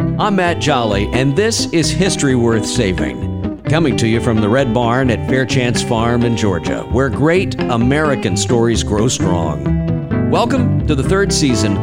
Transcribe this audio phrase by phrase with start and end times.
[0.00, 3.60] I'm Matt Jolly, and this is History Worth Saving.
[3.64, 8.34] Coming to you from the Red Barn at Fairchance Farm in Georgia, where great American
[8.34, 10.30] stories grow strong.
[10.30, 11.76] Welcome to the third season.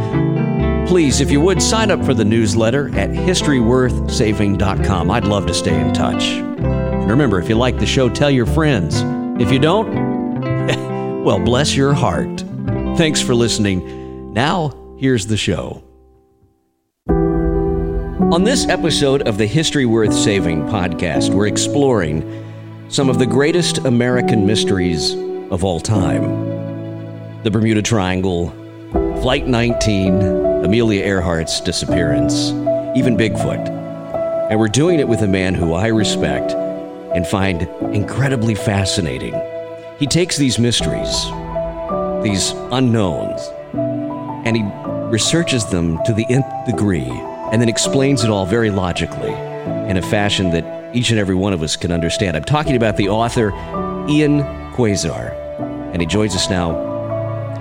[0.88, 5.12] Please, if you would, sign up for the newsletter at historyworthsaving.com.
[5.12, 6.24] I'd love to stay in touch.
[6.24, 9.04] And remember, if you like the show, tell your friends.
[9.40, 9.94] If you don't,
[11.24, 12.44] well, bless your heart.
[12.98, 14.34] Thanks for listening.
[14.34, 15.87] Now, here's the show.
[18.30, 22.44] On this episode of the History Worth Saving podcast, we're exploring
[22.90, 25.14] some of the greatest American mysteries
[25.50, 26.24] of all time
[27.44, 28.50] the Bermuda Triangle,
[29.22, 30.22] Flight 19,
[30.66, 32.50] Amelia Earhart's disappearance,
[32.98, 33.70] even Bigfoot.
[34.50, 37.62] And we're doing it with a man who I respect and find
[37.96, 39.42] incredibly fascinating.
[40.00, 41.24] He takes these mysteries,
[42.24, 43.40] these unknowns,
[44.46, 44.64] and he
[45.10, 47.10] researches them to the nth degree
[47.52, 49.34] and then explains it all very logically
[49.90, 52.36] in a fashion that each and every one of us can understand.
[52.36, 53.52] I'm talking about the author
[54.10, 54.42] Ian
[54.74, 55.32] Quasar,
[55.94, 56.74] and he joins us now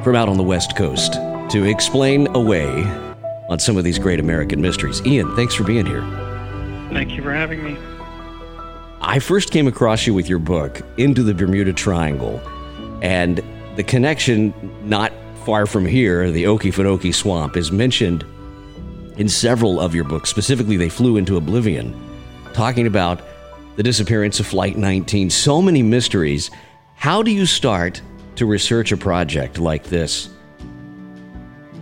[0.03, 1.15] from out on the West Coast
[1.51, 2.69] to explain away
[3.49, 5.05] on some of these great American mysteries.
[5.07, 6.03] Ian, thanks for being here.
[6.93, 7.77] Thank you for having me.
[9.01, 12.41] I first came across you with your book, Into the Bermuda Triangle,
[13.03, 13.43] and
[13.77, 14.53] the connection
[14.85, 15.13] not
[15.45, 18.25] far from here, the Okefenokee Swamp, is mentioned
[19.17, 20.31] in several of your books.
[20.31, 21.95] Specifically, They Flew into Oblivion,
[22.53, 23.21] talking about
[23.77, 25.31] the disappearance of Flight 19.
[25.31, 26.51] So many mysteries.
[26.97, 28.01] How do you start
[28.37, 30.31] to research a project like this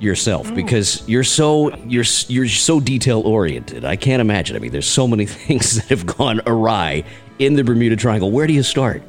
[0.00, 0.50] yourself?
[0.50, 0.54] Oh.
[0.54, 3.84] Because you're so you're you're so detail oriented.
[3.84, 4.56] I can't imagine.
[4.56, 7.04] I mean, there's so many things that have gone awry
[7.38, 8.30] in the Bermuda Triangle.
[8.30, 9.02] Where do you start?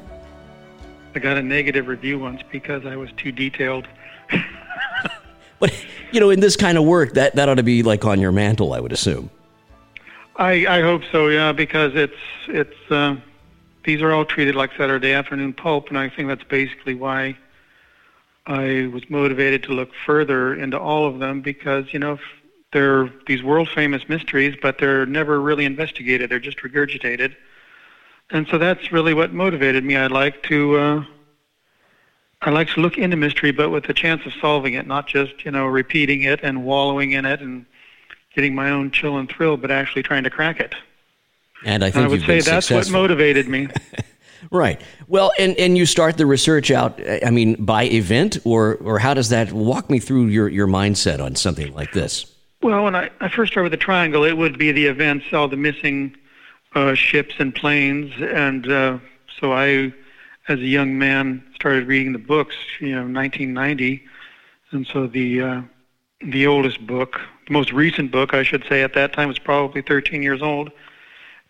[1.15, 3.87] I got a negative review once because I was too detailed.
[5.65, 8.19] But you know, in this kind of work, that that ought to be like on
[8.19, 9.31] your mantle, I would assume.
[10.35, 12.13] I, I hope so, yeah, because it's
[12.47, 13.15] it's uh,
[13.83, 17.37] these are all treated like Saturday afternoon pulp, and I think that's basically why
[18.45, 22.19] I was motivated to look further into all of them because you know
[22.71, 27.35] they're these world famous mysteries, but they're never really investigated; they're just regurgitated,
[28.29, 29.97] and so that's really what motivated me.
[29.97, 30.77] I'd like to.
[30.77, 31.05] Uh,
[32.41, 35.45] I like to look into mystery, but with the chance of solving it, not just
[35.45, 37.65] you know repeating it and wallowing in it and
[38.33, 40.75] getting my own chill and thrill, but actually trying to crack it.
[41.63, 43.69] And I And think I would say that's what motivated me.
[44.51, 44.81] Right.
[45.07, 49.13] Well, and, and you start the research out, I mean, by event, or, or how
[49.13, 52.31] does that walk me through your, your mindset on something like this?
[52.61, 55.47] Well, when I, I first started with the triangle, it would be the events, all
[55.47, 56.15] the missing
[56.73, 58.99] uh, ships and planes, and uh,
[59.39, 59.93] so I,
[60.47, 62.55] as a young man, started reading the books.
[62.79, 64.03] You know, 1990,
[64.71, 65.61] and so the uh,
[66.21, 69.81] the oldest book, the most recent book, I should say, at that time was probably
[69.81, 70.71] 13 years old,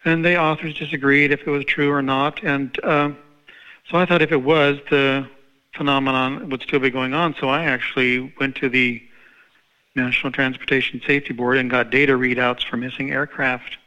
[0.03, 3.11] and the authors disagreed if it was true or not, and uh,
[3.89, 5.29] so I thought if it was, the
[5.75, 7.35] phenomenon would still be going on.
[7.39, 9.03] So I actually went to the
[9.95, 13.77] National Transportation Safety Board and got data readouts for missing aircraft.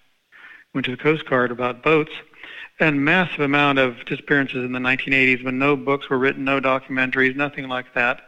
[0.75, 2.13] Went to the Coast Guard about boats,
[2.81, 7.35] and massive amount of disappearances in the 1980s when no books were written, no documentaries,
[7.35, 8.23] nothing like that.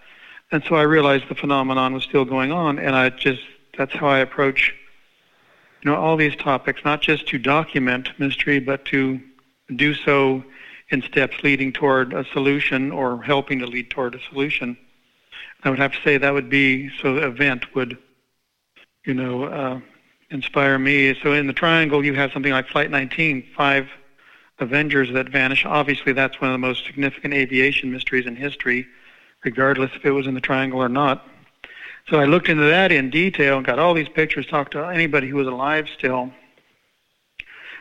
[0.50, 3.43] And so I realized the phenomenon was still going on, and I just
[3.79, 4.75] that's how I approach,
[5.82, 9.20] you know, all these topics, not just to document mystery, but to
[9.76, 10.44] do so
[10.91, 14.76] in steps leading toward a solution or helping to lead toward a solution.
[15.62, 17.97] I would have to say that would be so the event would,
[19.06, 19.81] you know, uh,
[20.31, 21.17] inspire me.
[21.23, 23.88] So in the triangle, you have something like Flight 19, five
[24.61, 25.65] Avengers that vanish.
[25.65, 28.87] Obviously, that's one of the most significant aviation mysteries in history,
[29.45, 31.27] regardless if it was in the triangle or not.
[32.09, 35.29] So I looked into that in detail and got all these pictures, talked to anybody
[35.29, 36.33] who was alive still.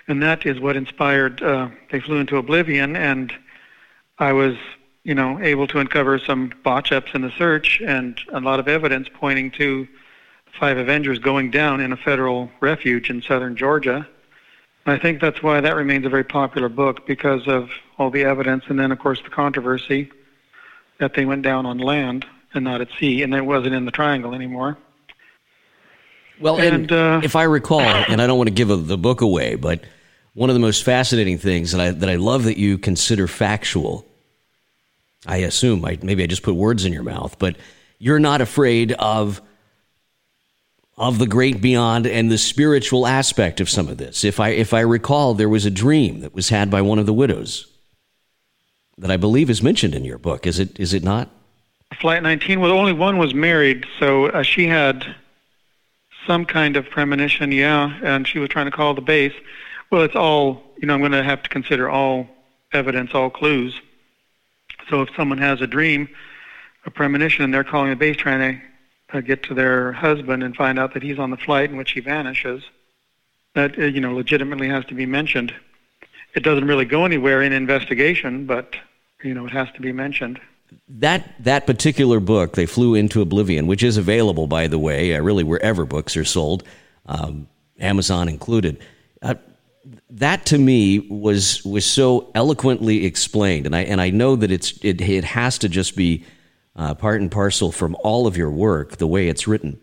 [0.07, 2.95] And that is what inspired uh, They Flew into Oblivion.
[2.95, 3.33] And
[4.17, 4.55] I was,
[5.03, 8.67] you know, able to uncover some botch ups in the search and a lot of
[8.67, 9.87] evidence pointing to
[10.59, 14.07] five Avengers going down in a federal refuge in southern Georgia.
[14.89, 18.63] I think that's why that remains a very popular book because of all the evidence
[18.67, 20.11] and then, of course, the controversy
[20.99, 23.91] that they went down on land and not at sea, and it wasn't in the
[23.91, 24.77] triangle anymore.
[26.39, 28.97] Well, and, and uh, if I recall, and I don't want to give a, the
[28.97, 29.83] book away, but
[30.33, 34.05] one of the most fascinating things that I that I love that you consider factual.
[35.25, 37.57] I assume I, maybe I just put words in your mouth, but
[37.97, 39.41] you're not afraid of
[40.99, 44.25] of the great beyond and the spiritual aspect of some of this.
[44.25, 47.05] If I if I recall, there was a dream that was had by one of
[47.05, 47.65] the widows
[48.97, 50.45] that I believe is mentioned in your book.
[50.45, 51.29] Is it is it not?
[52.01, 52.59] Flight 19.
[52.59, 55.15] Well, only one was married, so uh, she had
[56.27, 59.33] some kind of premonition, yeah, and she was trying to call the base.
[59.89, 60.93] Well, it's all you know.
[60.95, 62.27] I'm going to have to consider all
[62.73, 63.79] evidence, all clues.
[64.89, 66.09] So if someone has a dream,
[66.85, 68.68] a premonition, and they're calling the base trying to
[69.13, 71.91] uh, get to their husband and find out that he's on the flight in which
[71.91, 72.63] he vanishes,
[73.55, 75.53] that uh, you know legitimately has to be mentioned.
[76.35, 78.75] It doesn't really go anywhere in investigation, but
[79.23, 80.39] you know it has to be mentioned.
[80.87, 85.21] That that particular book, they flew into oblivion, which is available, by the way, uh,
[85.21, 86.63] really wherever books are sold,
[87.07, 87.47] um,
[87.79, 88.79] Amazon included.
[89.21, 89.35] Uh,
[90.11, 94.73] that to me was was so eloquently explained, and I and I know that it's
[94.83, 96.25] it, it has to just be
[96.75, 99.79] uh, part and parcel from all of your work, the way it's written.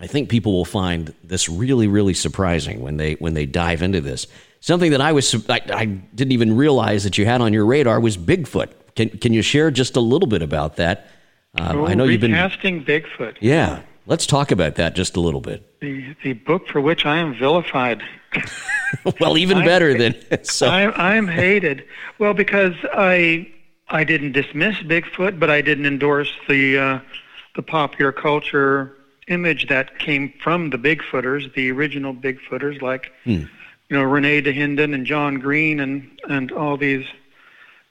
[0.00, 4.00] I think people will find this really, really surprising when they when they dive into
[4.00, 4.26] this.
[4.60, 8.00] Something that I was I, I didn't even realize that you had on your radar
[8.00, 8.70] was Bigfoot.
[8.96, 11.08] Can can you share just a little bit about that?
[11.54, 13.36] Um, oh, I know you've been casting Bigfoot.
[13.40, 15.80] Yeah, let's talk about that just a little bit.
[15.80, 18.02] The the book for which I am vilified.
[19.20, 20.14] well, even I'm, better than
[20.44, 20.66] so.
[20.68, 21.86] I, I'm hated.
[22.18, 23.50] Well, because I
[23.90, 27.00] I didn't dismiss Bigfoot, but I didn't endorse the uh,
[27.56, 28.96] the popular culture
[29.28, 33.30] image that came from the Bigfooters, the original Bigfooters, like hmm.
[33.32, 33.48] you
[33.90, 37.04] know Rene Dahinden and John Green and and all these,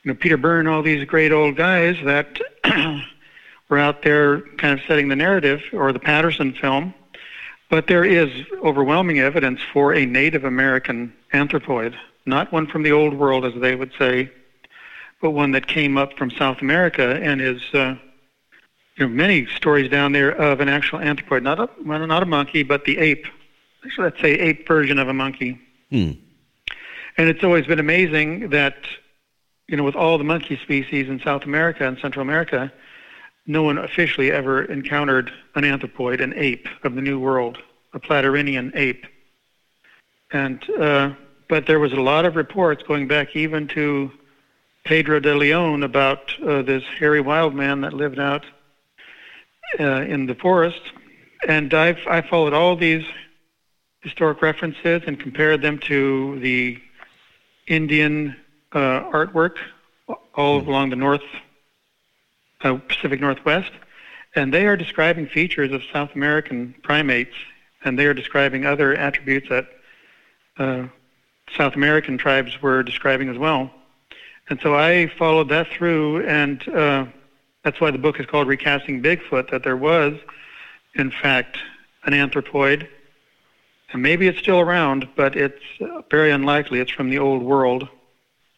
[0.03, 2.39] you know Peter Byrne, all these great old guys that
[3.69, 6.93] were out there kind of setting the narrative, or the Patterson film.
[7.69, 8.31] But there is
[8.63, 11.93] overwhelming evidence for a Native American anthropoid,
[12.25, 14.31] not one from the old world, as they would say,
[15.21, 17.95] but one that came up from South America and is, uh,
[18.95, 22.25] you know, many stories down there of an actual anthropoid, not a well, not a
[22.25, 23.25] monkey, but the ape.
[23.85, 25.59] Actually, let's say ape version of a monkey.
[25.89, 26.11] Hmm.
[27.17, 28.75] And it's always been amazing that,
[29.67, 32.71] you know, with all the monkey species in South America and Central America,
[33.45, 37.57] no one officially ever encountered an anthropoid, an ape of the New World,
[37.93, 39.05] a Platyrrhinian ape.
[40.31, 41.13] And uh,
[41.47, 44.11] but there was a lot of reports going back even to
[44.89, 48.43] Pedro de Leon about uh, this hairy wild man that lived out
[49.79, 50.81] uh, in the forest.
[51.47, 53.05] And I've, I followed all these
[54.01, 56.79] historic references and compared them to the
[57.67, 58.35] Indian
[58.71, 59.57] uh, artwork
[60.33, 60.69] all mm-hmm.
[60.71, 61.21] along the north,
[62.61, 63.71] uh, Pacific Northwest.
[64.33, 67.35] And they are describing features of South American primates,
[67.83, 69.67] and they are describing other attributes that
[70.57, 70.87] uh,
[71.55, 73.71] South American tribes were describing as well.
[74.49, 77.05] And so I followed that through, and uh,
[77.63, 80.15] that's why the book is called Recasting Bigfoot, that there was,
[80.95, 81.57] in fact,
[82.05, 82.87] an anthropoid.
[83.91, 85.63] And maybe it's still around, but it's
[86.09, 86.79] very unlikely.
[86.79, 87.87] It's from the old world.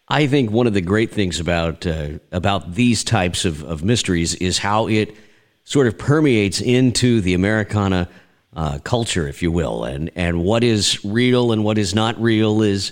[0.07, 4.35] I think one of the great things about uh, about these types of, of mysteries
[4.35, 5.15] is how it
[5.63, 8.09] sort of permeates into the Americana
[8.53, 12.61] uh, culture, if you will, and and what is real and what is not real
[12.61, 12.91] is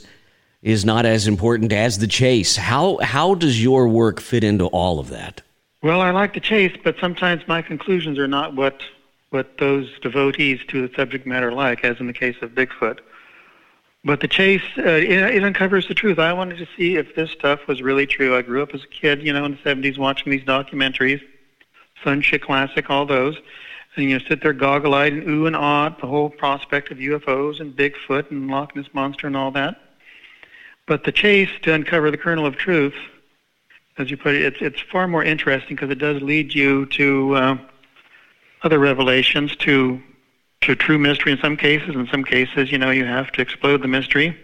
[0.62, 2.56] is not as important as the chase.
[2.56, 5.42] How how does your work fit into all of that?
[5.82, 8.82] Well, I like the chase, but sometimes my conclusions are not what
[9.30, 13.00] what those devotees to the subject matter like, as in the case of Bigfoot.
[14.04, 16.20] But the chase, uh, it, it, uncovers the truth.
[16.20, 18.36] I wanted to see if this stuff was really true.
[18.36, 21.22] I grew up as a kid, you know, in the 70s watching these documentaries,
[22.04, 23.36] Sun Shit Classic, all those.
[23.96, 27.00] And, you know, sit there goggle-eyed and ooh and ah at the whole prospect of
[27.00, 29.89] UFOs and Bigfoot and Loch Ness Monster and all that.
[30.90, 32.96] But the chase to uncover the kernel of truth,
[34.00, 37.36] as you put it, it's, it's far more interesting because it does lead you to
[37.36, 37.58] uh,
[38.64, 40.02] other revelations, to
[40.62, 41.96] to true mystery in some cases.
[41.96, 44.36] In some cases, you know, you have to explode the mystery.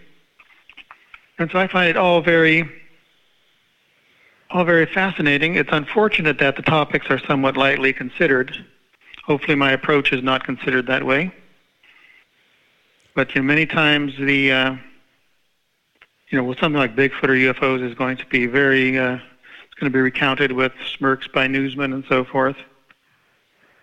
[1.36, 2.70] And so I find it all very,
[4.48, 5.56] all very fascinating.
[5.56, 8.56] It's unfortunate that the topics are somewhat lightly considered,
[9.24, 11.32] hopefully my approach is not considered that way.
[13.16, 14.76] But you know, many times the uh,
[16.28, 19.74] you know, with something like Bigfoot or UFOs is going to be very uh, it's
[19.80, 22.56] going to be recounted with smirks by newsmen and so forth.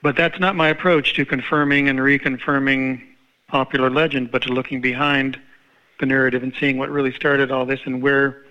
[0.01, 3.01] But that's not my approach to confirming and reconfirming
[3.47, 5.39] popular legend, but to looking behind
[6.00, 8.43] the narrative and seeing what really started all this and where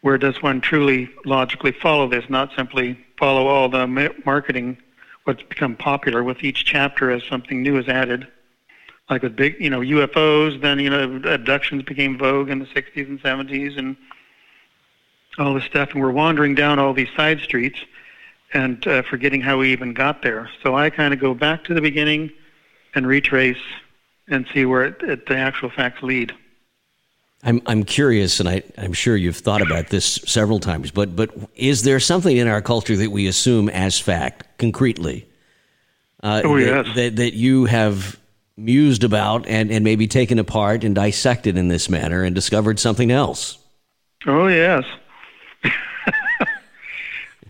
[0.00, 3.86] where does one truly logically follow this, not simply follow all the
[4.24, 4.78] marketing,
[5.24, 8.26] what's become popular with each chapter as something new is added.
[9.10, 13.08] Like with big, you know, UFOs, then, you know, abductions became vogue in the 60s
[13.08, 13.96] and 70s and
[15.38, 15.92] all this stuff.
[15.92, 17.78] And we're wandering down all these side streets
[18.52, 20.50] and uh, forgetting how we even got there.
[20.62, 22.30] So I kind of go back to the beginning
[22.94, 23.56] and retrace
[24.28, 26.34] and see where it, it, the actual facts lead.
[27.44, 30.90] I'm I'm curious, and I, I'm sure you've thought about this several times.
[30.90, 35.28] But but is there something in our culture that we assume as fact, concretely?
[36.20, 36.84] Uh, oh yes.
[36.86, 38.18] That, that, that you have
[38.58, 43.10] mused about and and maybe taken apart and dissected in this manner and discovered something
[43.10, 43.58] else.
[44.26, 44.84] Oh yes.
[45.64, 45.68] uh,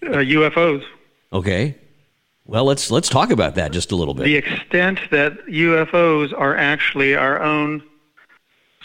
[0.03, 0.85] UFOs.
[1.33, 1.75] Okay.
[2.45, 4.25] Well, let's let's talk about that just a little bit.
[4.25, 7.83] The extent that UFOs are actually our own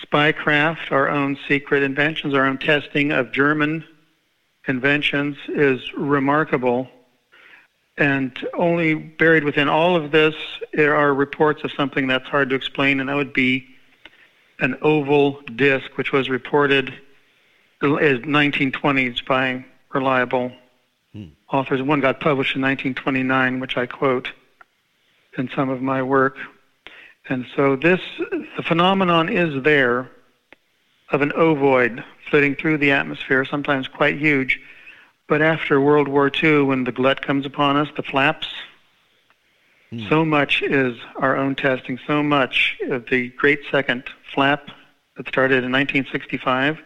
[0.02, 3.86] spy craft, our own secret inventions, our own testing of German
[4.68, 6.90] inventions is remarkable.
[7.98, 10.34] And only buried within all of this
[10.74, 13.68] there are reports of something that's hard to explain, and that would be
[14.60, 16.90] an oval disc, which was reported
[17.82, 20.52] as 1920s by reliable
[21.12, 21.26] hmm.
[21.52, 21.82] authors.
[21.82, 24.32] One got published in 1929, which I quote
[25.38, 26.38] in some of my work.
[27.30, 30.10] And so this, the phenomenon is there
[31.12, 34.60] of an ovoid flitting through the atmosphere, sometimes quite huge.
[35.28, 38.48] But after World War II, when the glut comes upon us, the flaps,
[39.90, 40.08] hmm.
[40.10, 44.04] so much is our own testing, so much of the great second
[44.34, 44.70] flap
[45.16, 46.80] that started in 1965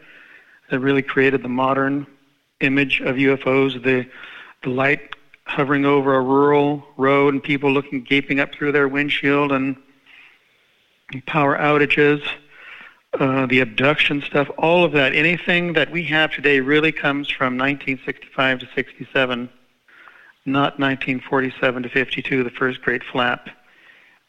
[0.69, 2.05] that really created the modern
[2.59, 4.07] image of UFOs, the,
[4.63, 5.15] the light
[5.45, 9.77] hovering over a rural road and people looking, gaping up through their windshield and
[11.25, 12.21] power outages,
[13.19, 17.57] uh, the abduction stuff, all of that, anything that we have today really comes from
[17.57, 19.49] 1965 to 67,
[20.45, 23.49] not 1947 to 52, the first great flap.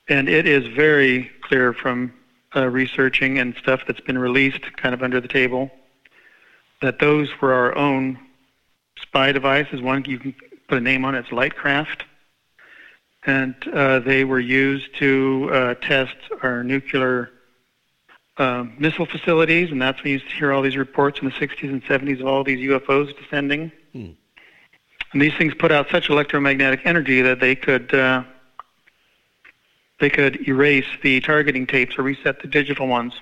[0.09, 2.13] And it is very clear from
[2.57, 5.71] uh, researching and stuff that's been released kind of under the table
[6.81, 8.19] that those were our own
[9.01, 9.83] spy devices.
[9.83, 10.35] One you can
[10.69, 12.03] put a name on it, it's Lightcraft
[13.29, 17.31] and uh, they were used to uh, test our nuclear
[18.39, 21.85] uh, missile facilities, and that's when you hear all these reports in the 60s and
[21.85, 23.73] 70s of all these UFOs descending.
[23.93, 24.11] Hmm.
[25.13, 28.23] And these things put out such electromagnetic energy that they could uh,
[30.01, 33.15] they could erase the targeting tapes or reset the digital ones.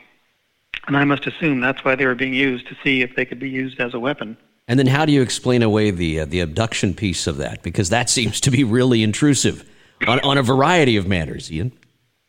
[0.86, 3.38] And I must assume that's why they were being used to see if they could
[3.38, 4.36] be used as a weapon.
[4.68, 7.62] And then, how do you explain away the uh, the abduction piece of that?
[7.62, 9.68] Because that seems to be really intrusive
[10.06, 11.72] on, on a variety of matters, Ian?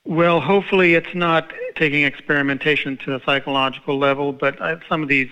[0.08, 5.30] Well, hopefully it's not taking experimentation to a psychological level, but uh, some of these,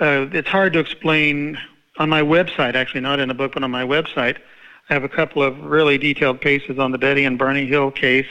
[0.00, 1.58] uh, it's hard to explain
[1.98, 4.38] on my website, actually, not in a book, but on my website.
[4.88, 8.28] I have a couple of really detailed cases on the Betty and Barney Hill case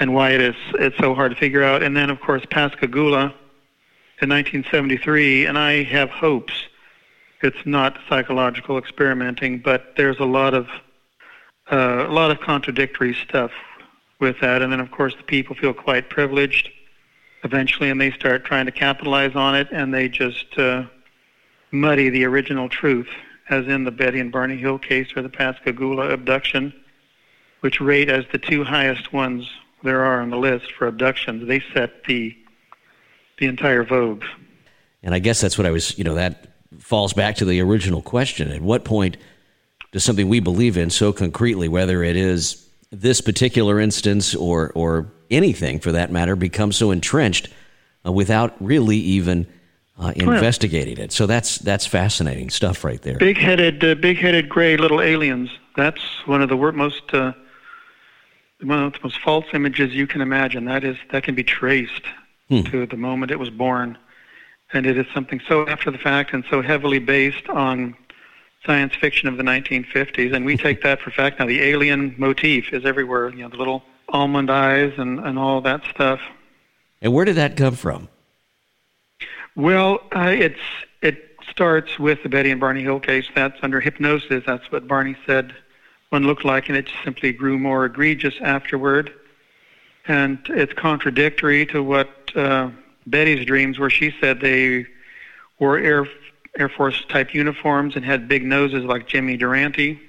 [0.00, 1.84] and why it is it's so hard to figure out.
[1.84, 3.32] And then, of course, Pascagoula
[4.20, 6.64] in 1973, and I have hopes
[7.42, 10.66] it's not psychological experimenting, but there's a lot of
[11.70, 13.52] uh, a lot of contradictory stuff
[14.20, 14.62] with that.
[14.62, 16.70] And then, of course, the people feel quite privileged
[17.44, 20.84] eventually, and they start trying to capitalize on it, and they just uh,
[21.70, 23.08] muddy the original truth,
[23.48, 26.74] as in the Betty and Barney Hill case or the Pascagoula abduction,
[27.60, 29.48] which rate as the two highest ones
[29.82, 31.46] there are on the list for abductions.
[31.46, 32.36] They set the
[33.38, 34.24] the entire vogue.
[35.02, 36.48] And I guess that's what I was, you know, that
[36.80, 38.50] falls back to the original question.
[38.50, 39.16] At what point
[39.92, 45.12] does something we believe in so concretely, whether it is this particular instance or or
[45.30, 47.48] anything for that matter, becomes so entrenched
[48.06, 49.46] uh, without really even
[49.98, 51.12] uh, investigating it.
[51.12, 53.18] So that's that's fascinating stuff right there.
[53.18, 55.50] Big-headed, uh, big-headed gray little aliens.
[55.76, 57.32] That's one of the most uh,
[58.62, 60.64] one of the most false images you can imagine.
[60.64, 62.04] That is that can be traced
[62.48, 62.62] hmm.
[62.62, 63.98] to the moment it was born,
[64.72, 67.96] and it is something so after the fact and so heavily based on
[68.68, 71.46] science fiction of the 1950s, and we take that for fact now.
[71.46, 73.30] The alien motif is everywhere.
[73.30, 76.20] You know, the little almond eyes and and all that stuff.
[77.00, 78.08] And where did that come from?
[79.56, 80.60] Well, uh, it's
[81.00, 83.24] it starts with the Betty and Barney Hill case.
[83.34, 84.44] That's under hypnosis.
[84.46, 85.54] That's what Barney said
[86.10, 89.12] one looked like, and it simply grew more egregious afterward.
[90.06, 92.70] And it's contradictory to what uh,
[93.06, 94.86] Betty's dreams, where she said they
[95.58, 96.06] were Air
[96.58, 100.00] Air Force type uniforms and had big noses like Jimmy Durante.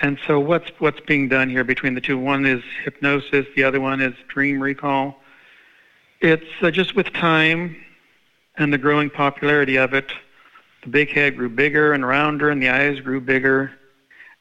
[0.00, 2.18] And so what's what's being done here between the two?
[2.18, 5.16] One is hypnosis, the other one is dream recall.
[6.20, 7.76] It's uh, just with time
[8.56, 10.12] and the growing popularity of it,
[10.82, 13.72] the big head grew bigger and rounder, and the eyes grew bigger,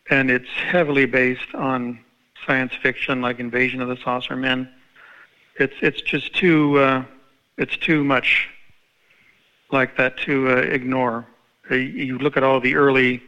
[0.10, 2.00] and it's heavily based on
[2.46, 4.70] science fiction like Invasion of the Saucer Men.
[5.56, 7.06] It's it's just too uh,
[7.58, 8.50] it's too much
[9.72, 11.26] like that to uh, ignore.
[11.70, 13.22] Uh, you look at all the early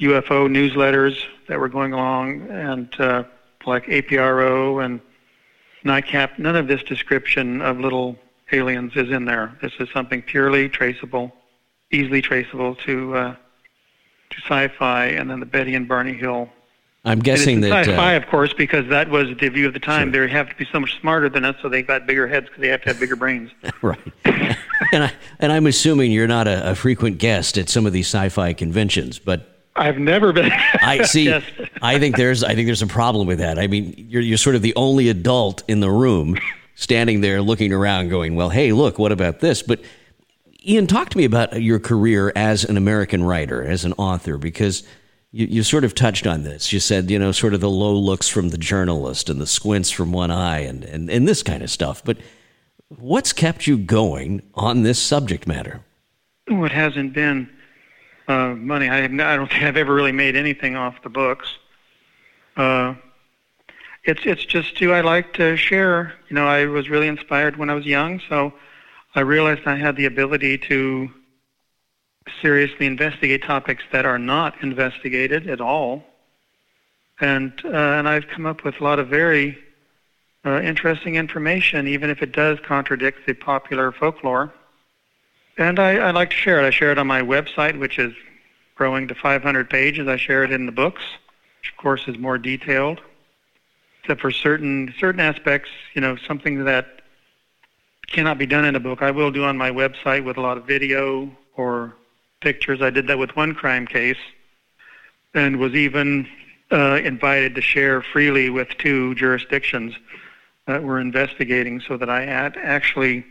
[0.00, 1.16] UFO newsletters
[1.48, 3.24] that were going along, and uh,
[3.66, 5.00] like APRO and
[5.84, 8.16] NICAP, none of this description of little
[8.52, 9.56] aliens is in there.
[9.60, 11.32] This is something purely traceable,
[11.90, 13.36] easily traceable to uh,
[14.30, 16.48] to sci-fi, and then the Betty and Barney Hill.
[17.04, 20.12] I'm guessing that sci-fi, uh, of course, because that was the view of the time.
[20.12, 20.26] Sure.
[20.26, 22.60] They have to be so much smarter than us, so they got bigger heads because
[22.60, 23.50] they have to have bigger brains.
[23.82, 23.98] right.
[24.92, 28.06] and I and I'm assuming you're not a, a frequent guest at some of these
[28.06, 30.50] sci-fi conventions, but I've never been.
[30.52, 31.32] I see.
[31.82, 33.58] I think there's I think there's a problem with that.
[33.58, 36.38] I mean, you're you're sort of the only adult in the room,
[36.74, 39.80] standing there looking around, going, "Well, hey, look, what about this?" But
[40.66, 44.82] Ian, talk to me about your career as an American writer, as an author, because
[45.30, 46.72] you, you sort of touched on this.
[46.72, 49.90] You said, you know, sort of the low looks from the journalist and the squints
[49.90, 52.02] from one eye and, and, and this kind of stuff.
[52.04, 52.18] But
[52.88, 55.80] what's kept you going on this subject matter?
[56.48, 57.50] Well, it hasn't been
[58.26, 58.88] uh, money.
[58.88, 61.58] I, have, I don't think I've ever really made anything off the books.
[62.56, 62.94] Uh,
[64.04, 64.92] it's it's just too.
[64.92, 66.14] I like to share.
[66.28, 68.52] You know, I was really inspired when I was young, so
[69.14, 71.10] I realized I had the ability to
[72.40, 76.04] seriously investigate topics that are not investigated at all,
[77.20, 79.58] and uh, and I've come up with a lot of very
[80.44, 84.52] uh, interesting information, even if it does contradict the popular folklore.
[85.56, 86.66] And I, I like to share it.
[86.66, 88.14] I share it on my website, which is
[88.76, 90.06] growing to 500 pages.
[90.06, 91.02] I share it in the books,
[91.60, 93.00] which of course is more detailed.
[94.02, 97.02] Except for certain certain aspects, you know, something that
[98.06, 100.56] cannot be done in a book, I will do on my website with a lot
[100.56, 101.94] of video or
[102.40, 102.80] pictures.
[102.80, 104.16] I did that with one crime case,
[105.34, 106.26] and was even
[106.70, 109.94] uh, invited to share freely with two jurisdictions
[110.68, 113.24] that were investigating, so that I had actually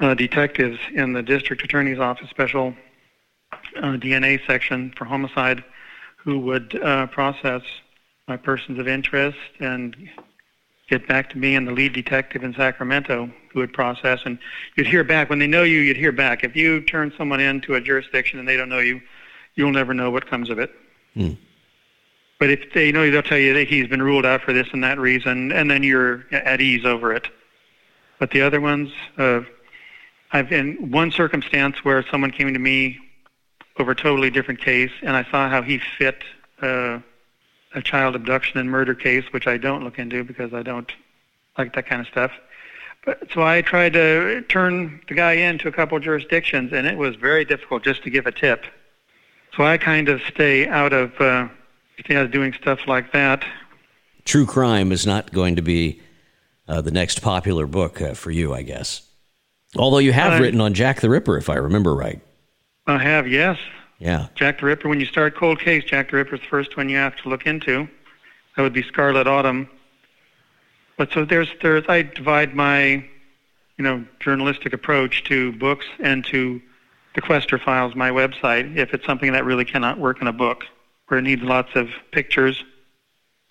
[0.00, 2.74] uh, detectives in the district attorney's office special
[3.76, 5.62] uh, DNA section for homicide
[6.16, 7.62] who would uh, process
[8.28, 9.96] my persons of interest and
[10.88, 14.38] get back to me and the lead detective in Sacramento who would process and
[14.76, 17.74] you'd hear back when they know you you'd hear back if you turn someone into
[17.74, 19.00] a jurisdiction and they don't know you
[19.56, 20.70] you'll never know what comes of it
[21.14, 21.32] hmm.
[22.38, 24.82] But if they know they'll tell you that he's been ruled out for this and
[24.84, 27.28] that reason and then you're at ease over it
[28.18, 29.40] but the other ones uh,
[30.32, 32.98] I've in one circumstance where someone came to me
[33.78, 36.22] over a totally different case, and I saw how he fit
[36.62, 36.98] uh,
[37.74, 40.90] a child abduction and murder case, which I don't look into because I don't
[41.58, 42.32] like that kind of stuff.
[43.04, 47.16] But so I tried to turn the guy into a couple jurisdictions, and it was
[47.16, 48.64] very difficult just to give a tip.
[49.56, 51.48] So I kind of stay out of uh,
[52.10, 53.44] out doing stuff like that.
[54.24, 56.00] True crime is not going to be
[56.68, 59.02] uh, the next popular book uh, for you, I guess.
[59.76, 62.20] Although you have written on Jack the Ripper, if I remember right.
[62.86, 63.58] I have, yes.
[63.98, 64.28] Yeah.
[64.34, 64.88] Jack the Ripper.
[64.88, 67.28] When you start cold case, Jack the Ripper is the first one you have to
[67.28, 67.88] look into.
[68.56, 69.68] That would be Scarlet Autumn.
[70.96, 73.04] But so there's there's I divide my,
[73.76, 76.60] you know, journalistic approach to books and to
[77.14, 80.64] the Quester Files, my website, if it's something that really cannot work in a book,
[81.08, 82.62] where it needs lots of pictures,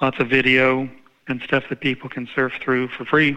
[0.01, 0.89] lots of video,
[1.27, 3.35] and stuff that people can surf through for free.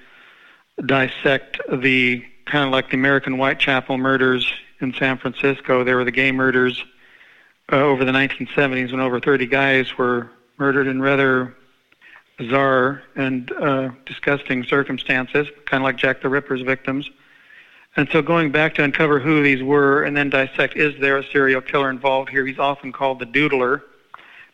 [0.85, 5.85] dissect the kind of like the American Whitechapel murders in San Francisco.
[5.85, 6.85] There were the gay murders
[7.73, 11.57] uh, over the 1970s when over 30 guys were murdered in rather
[12.37, 17.09] bizarre and uh, disgusting circumstances, kind of like Jack the Ripper's victims.
[17.97, 21.25] And so going back to uncover who these were and then dissect, is there a
[21.25, 22.47] serial killer involved here?
[22.47, 23.83] He's often called the doodler.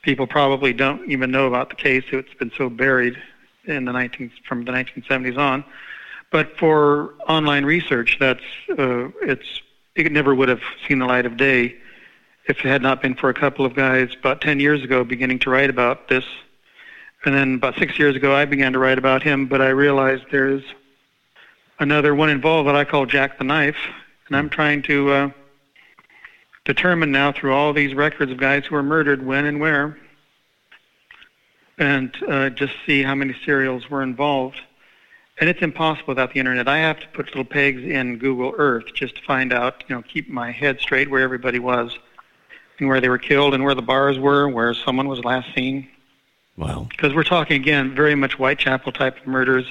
[0.03, 2.05] People probably don't even know about the case.
[2.13, 3.17] It's been so buried
[3.65, 5.65] in the 19, from the 1970s on.
[6.31, 9.63] But for online research, that's uh, it's
[9.95, 11.77] it never would have seen the light of day
[12.47, 15.39] if it had not been for a couple of guys about 10 years ago beginning
[15.41, 16.25] to write about this.
[17.25, 20.25] And then about six years ago, I began to write about him, but I realized
[20.31, 20.63] there's
[21.81, 23.79] another one involved that I call Jack the Knife,
[24.29, 25.31] and I'm trying to uh,
[26.65, 29.99] determine now through all these records of guys who were murdered when and where,
[31.79, 34.61] and uh, just see how many serials were involved.
[35.39, 36.67] And it's impossible without the internet.
[36.67, 40.03] I have to put little pegs in Google Earth just to find out, you know,
[40.03, 41.99] keep my head straight where everybody was,
[42.79, 45.89] and where they were killed, and where the bars were, where someone was last seen.
[46.57, 46.87] Wow.
[46.89, 49.71] Because we're talking again very much Whitechapel type of murders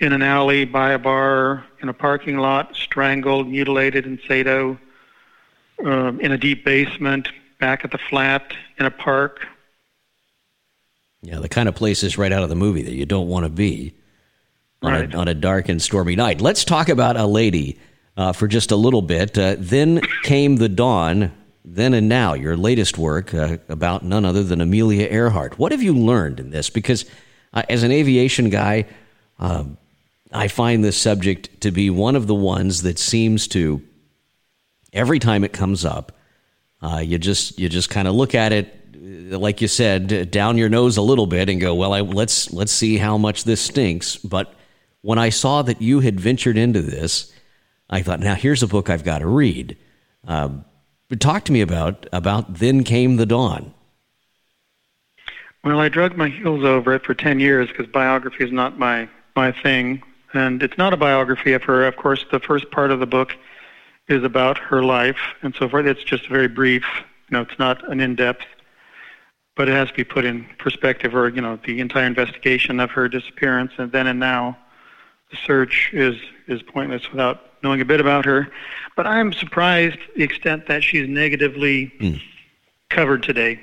[0.00, 4.76] in an alley, by a bar, in a parking lot, strangled, mutilated in Sado,
[5.84, 7.28] um, in a deep basement,
[7.60, 9.46] back at the flat, in a park.
[11.22, 13.48] Yeah, the kind of places right out of the movie that you don't want to
[13.48, 13.94] be
[14.82, 15.14] on, right.
[15.14, 16.40] a, on a dark and stormy night.
[16.40, 17.78] Let's talk about a lady
[18.16, 19.36] uh, for just a little bit.
[19.36, 21.32] Uh, then came the dawn.
[21.64, 25.58] Then and now, your latest work uh, about none other than Amelia Earhart.
[25.58, 26.68] What have you learned in this?
[26.68, 27.06] Because
[27.54, 28.86] uh, as an aviation guy,
[29.38, 29.78] um,
[30.30, 33.82] I find this subject to be one of the ones that seems to
[34.92, 36.12] every time it comes up,
[36.82, 38.74] uh, you just you just kind of look at it,
[39.32, 42.52] uh, like you said, down your nose a little bit and go, well, I, let's
[42.52, 44.16] let's see how much this stinks.
[44.16, 44.52] But
[45.04, 47.30] when I saw that you had ventured into this,
[47.90, 49.76] I thought, now here's a book I've got to read.
[50.26, 50.64] Um,
[51.18, 53.74] talk to me about about then came the dawn.
[55.62, 59.06] Well, I dragged my heels over it for ten years because biography is not my
[59.36, 60.02] my thing.
[60.32, 61.86] And it's not a biography of her.
[61.86, 63.36] Of course, the first part of the book
[64.08, 65.84] is about her life and so forth.
[65.84, 66.84] It's just very brief.
[67.28, 68.46] You know, it's not an in-depth,
[69.54, 72.90] but it has to be put in perspective, or you know, the entire investigation of
[72.92, 74.56] her disappearance and then and now.
[75.34, 76.14] The search is
[76.46, 78.48] is pointless without knowing a bit about her.
[78.94, 82.22] But I'm surprised the extent that she's negatively mm.
[82.88, 83.60] covered today.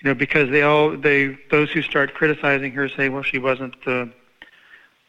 [0.00, 3.82] You know, because they all they those who start criticizing her say, well, she wasn't
[3.86, 4.12] the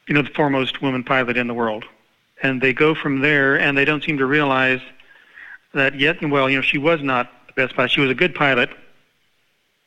[0.07, 1.83] you know, the foremost woman pilot in the world.
[2.41, 4.81] And they go from there, and they don't seem to realize
[5.73, 7.91] that yet, well, you know, she was not the best pilot.
[7.91, 8.69] She was a good pilot,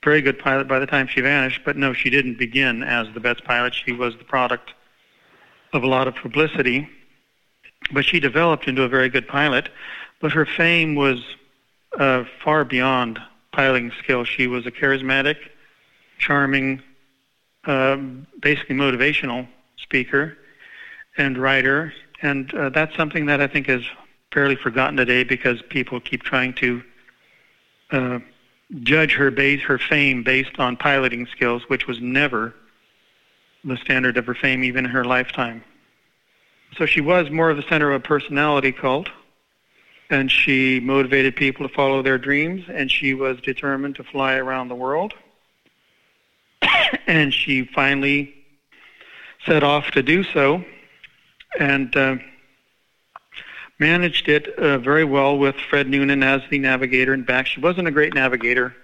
[0.05, 3.21] very good pilot by the time she vanished, but no, she didn't begin as the
[3.21, 3.75] best pilot.
[3.75, 4.75] She was the product
[5.75, 6.89] of a lot of publicity,
[7.93, 9.69] but she developed into a very good pilot.
[10.21, 11.23] But her fame was
[11.99, 13.19] uh, far beyond
[13.53, 14.25] piloting skill.
[14.25, 15.37] She was a charismatic,
[16.17, 16.81] charming,
[17.65, 17.97] uh,
[18.41, 20.39] basically motivational speaker
[21.19, 23.85] and writer, and uh, that's something that I think is
[24.33, 26.83] fairly forgotten today because people keep trying to
[27.91, 28.19] uh,
[28.83, 32.55] judge her base her fame based on piloting skills, which was never
[33.65, 35.65] the standard of her fame even in her lifetime.
[36.77, 39.09] So she was more of the center of a personality cult,
[40.11, 44.69] and she motivated people to follow their dreams, and she was determined to fly around
[44.69, 45.15] the world.
[47.07, 48.35] and she finally
[49.47, 50.65] set off to do so
[51.59, 52.17] and uh,
[53.79, 57.15] managed it uh, very well with Fred Noonan as the navigator.
[57.15, 58.75] In fact, she wasn't a great navigator.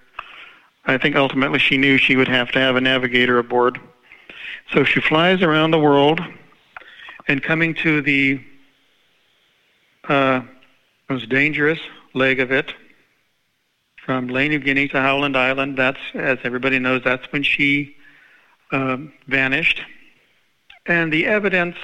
[0.85, 3.81] I think ultimately she knew she would have to have a navigator aboard.
[4.73, 6.21] So she flies around the world
[7.27, 8.41] and coming to the
[10.09, 10.43] uh,
[11.09, 11.81] most dangerous
[12.15, 12.73] leg of it,
[14.05, 17.97] from Lae, New Guinea to Howland Island, that's, as everybody knows, that's when she
[18.73, 19.83] um, vanished.
[20.87, 21.77] And the evidence,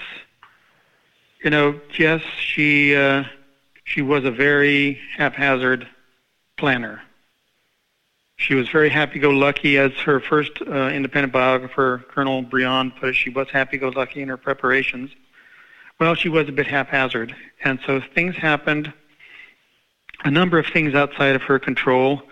[1.45, 3.25] you know, yes, she uh,
[3.85, 5.87] she was a very haphazard
[6.57, 7.03] planner.
[8.37, 13.15] She was very happy-go-lucky, as her first uh, independent biographer, Colonel Briand, put it.
[13.15, 15.11] She was happy-go-lucky in her preparations.
[15.99, 18.93] Well, she was a bit haphazard, and so things happened.
[20.25, 22.23] A number of things outside of her control.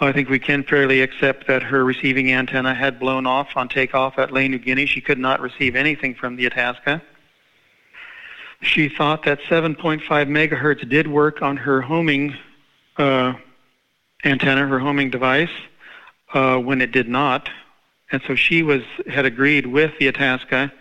[0.00, 4.18] I think we can fairly accept that her receiving antenna had blown off on takeoff
[4.18, 4.86] at Lae, New Guinea.
[4.86, 7.00] She could not receive anything from the Itasca.
[8.60, 12.36] She thought that 7.5 megahertz did work on her homing
[12.96, 13.34] uh,
[14.24, 15.50] antenna, her homing device,
[16.34, 17.48] uh, when it did not.
[18.10, 20.72] And so she was had agreed with the Itasca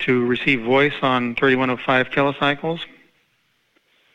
[0.00, 2.80] to receive voice on 3105 kilocycles,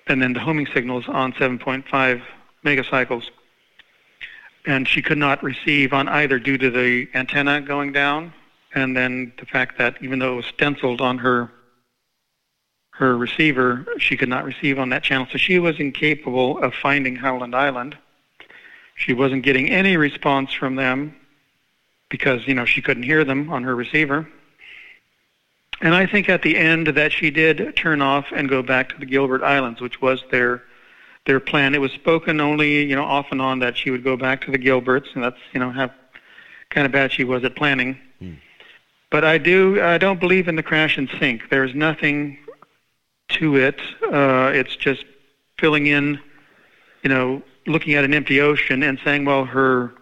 [0.07, 2.21] and then the homing signals on 7.5
[2.65, 3.29] megacycles.
[4.65, 8.33] And she could not receive on either due to the antenna going down,
[8.73, 11.51] and then the fact that even though it was stenciled on her
[12.95, 15.25] her receiver, she could not receive on that channel.
[15.31, 17.97] So she was incapable of finding Howland Island.
[19.01, 21.15] She wasn't getting any response from them
[22.09, 24.29] because, you know, she couldn't hear them on her receiver.
[25.81, 28.99] And I think at the end that she did turn off and go back to
[28.99, 30.63] the Gilbert Islands, which was their
[31.25, 31.73] their plan.
[31.73, 34.51] It was spoken only, you know, off and on that she would go back to
[34.51, 35.91] the Gilberts, and that's, you know, how
[36.69, 37.97] kind of bad she was at planning.
[38.19, 38.33] Hmm.
[39.09, 41.49] But I do, I don't believe in the crash and sink.
[41.49, 42.37] There's nothing
[43.29, 43.79] to it.
[44.03, 45.05] Uh, it's just
[45.57, 46.19] filling in,
[47.03, 49.93] you know, looking at an empty ocean and saying, well, her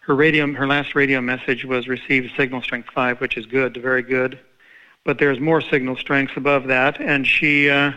[0.00, 4.02] her radio, her last radio message was received signal strength five, which is good, very
[4.02, 4.38] good.
[5.02, 7.92] But there's more signal strengths above that, and she, uh,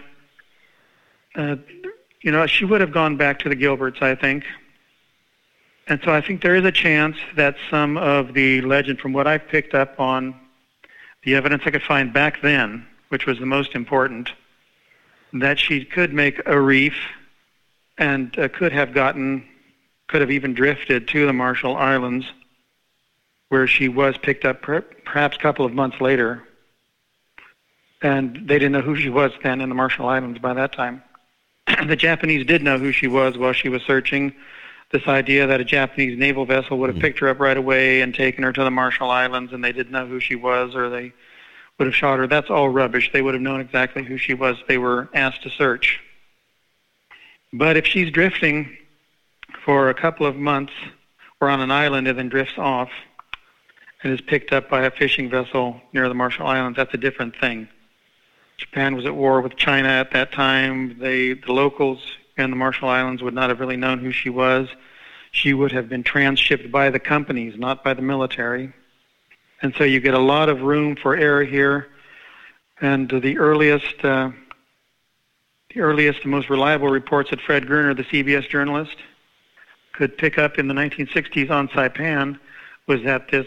[1.36, 1.58] uh,
[2.22, 4.46] you know, she would have gone back to the Gilberts, I think.
[5.88, 9.28] And so I think there is a chance that some of the legend, from what
[9.28, 10.34] I've picked up on
[11.24, 14.30] the evidence I could find back then, which was the most important,
[15.34, 16.96] that she could make a reef
[17.98, 19.46] and uh, could have gotten,
[20.08, 22.26] could have even drifted to the Marshall Islands,
[23.50, 26.44] where she was picked up per- perhaps a couple of months later.
[28.02, 31.02] And they didn't know who she was then in the Marshall Islands by that time.
[31.88, 34.34] the Japanese did know who she was while she was searching.
[34.92, 37.02] This idea that a Japanese naval vessel would have mm-hmm.
[37.02, 39.92] picked her up right away and taken her to the Marshall Islands, and they didn't
[39.92, 41.12] know who she was, or they
[41.78, 42.28] would have shot her.
[42.28, 43.12] That's all rubbish.
[43.12, 44.58] They would have known exactly who she was.
[44.68, 46.00] They were asked to search.
[47.54, 48.78] But if she's drifting
[49.64, 50.74] for a couple of months
[51.40, 52.90] or on an island and then drifts off
[54.04, 57.36] and is picked up by a fishing vessel near the Marshall Islands, that's a different
[57.38, 57.68] thing.
[58.58, 60.98] Japan was at war with China at that time.
[61.00, 62.00] They, the locals
[62.38, 64.68] in the Marshall Islands would not have really known who she was.
[65.32, 68.74] She would have been transshipped by the companies, not by the military.
[69.62, 71.88] And so you get a lot of room for error here.
[72.82, 74.32] And the earliest, uh,
[75.78, 78.98] the earliest and most reliable reports that Fred Goerner, the CBS journalist,
[79.94, 82.40] could pick up in the 1960s on Saipan
[82.88, 83.46] was that this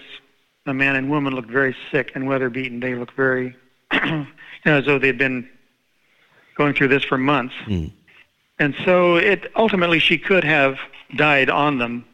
[0.67, 2.79] a man and woman looked very sick and weather beaten.
[2.79, 3.57] They looked very,
[3.93, 4.27] you
[4.65, 5.49] know, as though they'd been
[6.55, 7.55] going through this for months.
[7.67, 7.91] Mm.
[8.59, 10.79] And so it ultimately she could have
[11.17, 12.05] died on them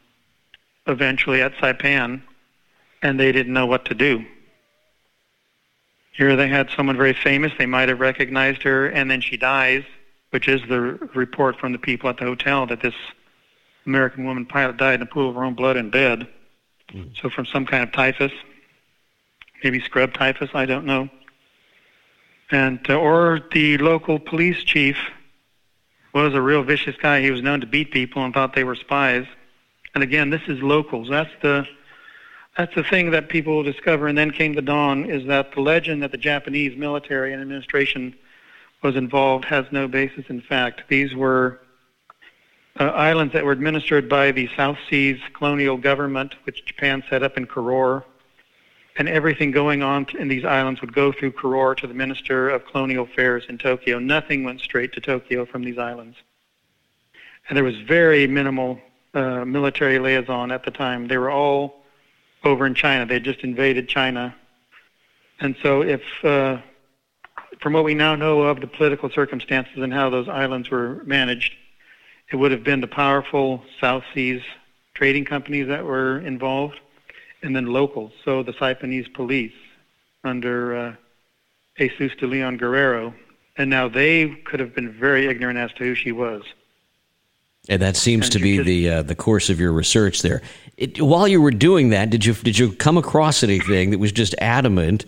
[0.86, 2.22] eventually at Saipan
[3.02, 4.24] and they didn't know what to do.
[6.12, 7.52] Here they had someone very famous.
[7.58, 9.84] They might have recognized her, and then she dies,
[10.30, 10.80] which is the
[11.14, 12.94] report from the people at the hotel that this
[13.86, 16.26] American woman pilot died in a pool of her own blood in bed.
[16.92, 17.10] Mm.
[17.20, 18.32] So from some kind of typhus,
[19.62, 21.08] maybe scrub typhus, I don't know.
[22.50, 24.96] And uh, or the local police chief
[26.12, 27.20] was a real vicious guy.
[27.20, 29.26] He was known to beat people and thought they were spies.
[29.94, 31.08] And again, this is locals.
[31.08, 31.66] That's the
[32.56, 36.02] that's the thing that people discover, and then came the dawn, is that the legend
[36.02, 38.14] that the Japanese military and administration
[38.86, 40.82] was involved has no basis in fact.
[40.88, 41.60] These were
[42.78, 47.36] uh, islands that were administered by the South Seas colonial government, which Japan set up
[47.36, 48.04] in Koror,
[48.96, 52.64] and everything going on in these islands would go through Koror to the Minister of
[52.64, 53.98] Colonial Affairs in Tokyo.
[53.98, 56.16] Nothing went straight to Tokyo from these islands.
[57.48, 58.78] And there was very minimal
[59.14, 61.08] uh, military liaison at the time.
[61.08, 61.82] They were all
[62.44, 63.04] over in China.
[63.04, 64.34] They just invaded China.
[65.40, 66.58] And so if, uh,
[67.60, 71.54] from what we now know of the political circumstances and how those islands were managed,
[72.30, 74.42] it would have been the powerful South Seas
[74.94, 76.80] trading companies that were involved,
[77.42, 78.12] and then locals.
[78.24, 79.52] So the Saipanese police
[80.24, 80.94] under uh,
[81.76, 83.14] Jesus de Leon Guerrero.
[83.56, 86.42] And now they could have been very ignorant as to who she was.
[87.68, 90.40] And that seems and to be just, the uh, the course of your research there.
[90.76, 94.12] It, while you were doing that, did you did you come across anything that was
[94.12, 95.04] just adamant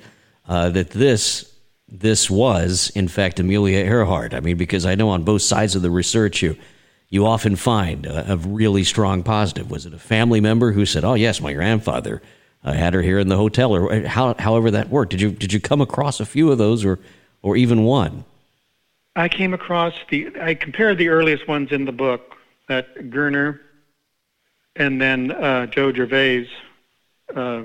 [0.49, 1.48] uh, that this
[1.88, 4.35] this was in fact Amelia Earhart?
[4.35, 6.57] I mean, because I know on both sides of the research you
[7.11, 9.70] you often find a, a really strong positive.
[9.70, 12.22] Was it a family member who said, "Oh yes, my grandfather
[12.62, 15.11] uh, had her here in the hotel," or uh, how, however that worked?
[15.11, 16.98] Did you did you come across a few of those, or
[17.42, 18.24] or even one?
[19.16, 22.37] I came across the I compared the earliest ones in the book
[22.68, 23.61] that Goerner
[24.77, 26.48] and then uh, Joe Gervais.
[27.35, 27.62] Uh,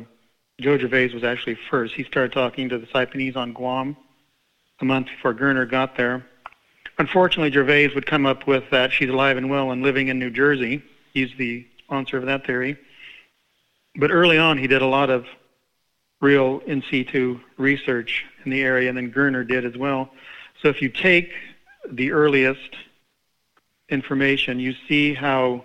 [0.62, 1.96] Joe Gervais was actually first.
[1.96, 3.98] He started talking to the Saipanese on Guam
[4.84, 6.26] a month before Goerner got there.
[6.98, 10.30] Unfortunately, Gervais would come up with that she's alive and well and living in New
[10.30, 10.84] Jersey.
[11.14, 12.78] He's the sponsor of that theory.
[13.96, 15.26] But early on, he did a lot of
[16.20, 20.10] real in situ research in the area, and then Goerner did as well.
[20.62, 21.32] So if you take
[21.90, 22.76] the earliest
[23.88, 25.64] information, you see how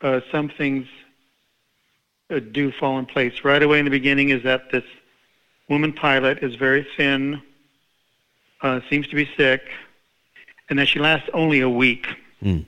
[0.00, 0.86] uh, some things
[2.30, 3.44] uh, do fall in place.
[3.44, 4.84] Right away in the beginning is that this
[5.68, 7.42] woman pilot is very thin,
[8.62, 9.62] uh, seems to be sick,
[10.68, 12.06] and that she lasts only a week.
[12.42, 12.64] Mm.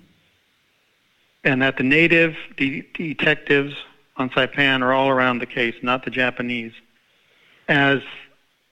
[1.45, 3.75] And that the native de- detectives
[4.17, 6.73] on Saipan are all around the case, not the Japanese.
[7.69, 8.01] As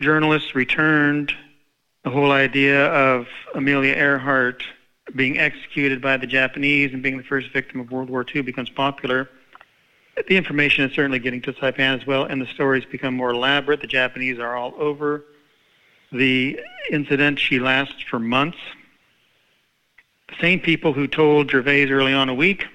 [0.01, 1.33] journalists returned,
[2.05, 4.63] the whole idea of Amelia Earhart
[5.15, 8.69] being executed by the Japanese and being the first victim of World War II becomes
[8.69, 9.31] popular.
[10.29, 13.81] The information is certainly getting to Saipan as well, and the stories become more elaborate.
[13.81, 15.25] The Japanese are all over
[16.13, 17.39] the incident.
[17.39, 18.59] She lasts for months.
[20.29, 22.67] The same people who told Gervais early on a week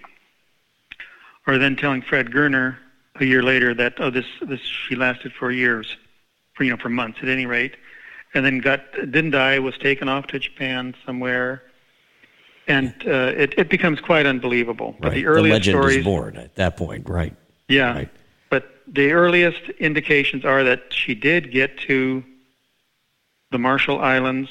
[1.46, 2.78] are then telling Fred Goerner
[3.16, 5.98] a year later that oh this this she lasted for years,
[6.54, 7.78] for you know for months at any rate,
[8.34, 11.64] and then got didn't die was taken off to Japan somewhere
[12.68, 14.96] and uh, it, it becomes quite unbelievable.
[15.00, 15.16] But right.
[15.16, 17.36] the earliest the legend stories, is born at that point, right?
[17.68, 17.94] Yeah.
[17.94, 18.10] Right.
[18.50, 22.24] But the earliest indications are that she did get to
[23.54, 24.50] the Marshall Islands,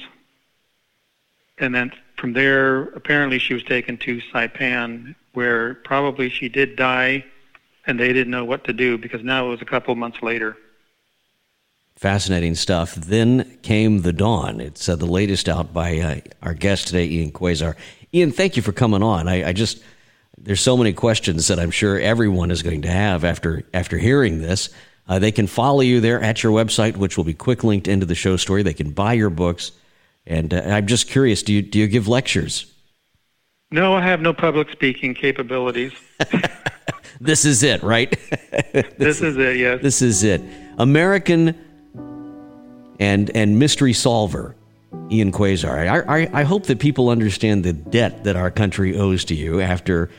[1.58, 7.24] and then from there, apparently, she was taken to Saipan, where probably she did die,
[7.86, 10.56] and they didn't know what to do because now it was a couple months later.
[11.96, 12.94] Fascinating stuff.
[12.94, 14.60] Then came The Dawn.
[14.60, 17.74] It's uh, the latest out by uh, our guest today, Ian Quasar.
[18.14, 19.28] Ian, thank you for coming on.
[19.28, 19.82] I, I just
[20.38, 24.40] there's so many questions that I'm sure everyone is going to have after after hearing
[24.40, 24.70] this.
[25.12, 28.07] Uh, they can follow you there at your website, which will be quick linked into
[28.07, 28.62] the show story.
[28.62, 29.72] They can buy your books,
[30.27, 32.72] and uh, I'm just curious: do you do you give lectures?
[33.70, 35.92] No, I have no public speaking capabilities.
[37.20, 38.11] this is it, right?
[38.72, 39.59] this, this is it.
[39.59, 39.83] Yes.
[39.83, 40.40] This is it.
[40.79, 41.59] American
[42.98, 44.57] and and mystery solver.
[45.11, 46.07] Ian Quasar.
[46.09, 49.61] I, I, I, hope that people understand the debt that our country owes to you
[49.61, 50.11] after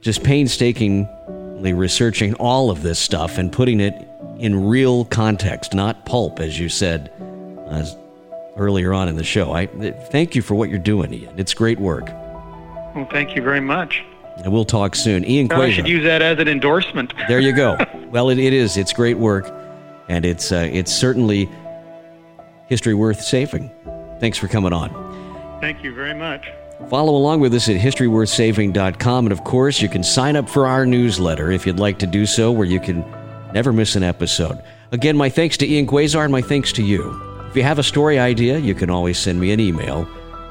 [0.00, 3.94] just painstakingly researching all of this stuff and putting it
[4.42, 7.12] in real context, not pulp, as you said
[7.68, 7.86] uh,
[8.56, 9.52] earlier on in the show.
[9.52, 11.38] I thank you for what you're doing, Ian.
[11.38, 12.06] It's great work.
[12.94, 14.02] Well, thank you very much.
[14.38, 15.24] And we'll talk soon.
[15.24, 15.60] Ian Quasar.
[15.60, 17.14] I should use that as an endorsement.
[17.28, 17.78] there you go.
[18.12, 18.76] Well, it, it is.
[18.76, 19.50] It's great work,
[20.10, 21.48] and it's uh, it's certainly
[22.66, 23.70] history worth saving.
[24.20, 24.90] Thanks for coming on.
[25.62, 26.46] Thank you very much.
[26.90, 29.24] Follow along with us at historyworthsaving.com.
[29.24, 32.26] And of course, you can sign up for our newsletter if you'd like to do
[32.26, 33.02] so, where you can
[33.54, 34.62] never miss an episode.
[34.92, 37.18] Again, my thanks to Ian Quasar and my thanks to you.
[37.48, 40.08] If you have a story idea, you can always send me an email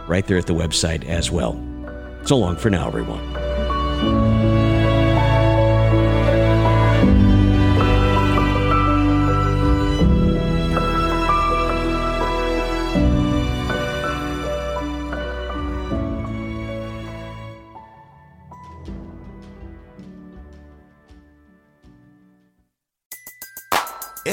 [0.08, 1.54] right there at the website as well.
[2.26, 3.41] So long for now, everyone.